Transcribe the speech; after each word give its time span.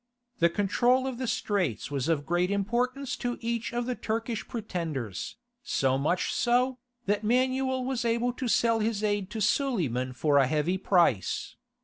The 0.39 0.49
control 0.49 1.05
of 1.05 1.19
the 1.19 1.27
Straits 1.27 1.91
was 1.91 2.07
of 2.07 2.25
great 2.25 2.49
importance 2.49 3.15
to 3.17 3.37
each 3.39 3.71
of 3.71 3.85
the 3.85 3.93
Turkish 3.93 4.47
pretenders, 4.47 5.35
so 5.61 5.95
much 5.99 6.33
so, 6.33 6.79
that 7.05 7.23
Manuel 7.23 7.85
was 7.85 8.03
able 8.03 8.33
to 8.33 8.47
sell 8.47 8.79
his 8.79 9.03
aid 9.03 9.29
to 9.29 9.39
Suleiman 9.39 10.13
for 10.13 10.39
a 10.39 10.47
heavy 10.47 10.79
price. 10.79 11.55